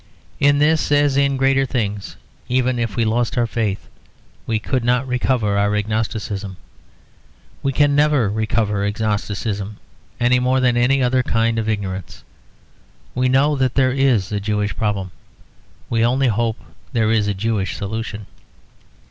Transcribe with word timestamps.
In 0.39 0.57
this 0.57 0.91
as 0.91 1.15
in 1.15 1.37
greater 1.37 1.63
things, 1.67 2.15
even 2.49 2.79
if 2.79 2.95
we 2.95 3.05
lost 3.05 3.37
our 3.37 3.45
faith 3.45 3.87
we 4.47 4.57
could 4.57 4.83
not 4.83 5.07
recover 5.07 5.59
our 5.59 5.75
agnosticism. 5.75 6.57
We 7.61 7.71
can 7.71 7.95
never 7.95 8.27
recover 8.27 8.83
agnosticism, 8.83 9.77
any 10.19 10.39
more 10.39 10.59
than 10.59 10.75
any 10.75 11.03
other 11.03 11.21
kind 11.21 11.59
of 11.59 11.69
ignorance. 11.69 12.23
We 13.13 13.29
know 13.29 13.55
that 13.57 13.75
there 13.75 13.91
is 13.91 14.31
a 14.31 14.39
Jewish 14.39 14.75
problem; 14.75 15.11
we 15.87 16.03
only 16.03 16.29
hope 16.29 16.57
that 16.57 16.65
there 16.93 17.11
is 17.11 17.27
a 17.27 17.35
Jewish 17.35 17.75
solution. 17.77 18.25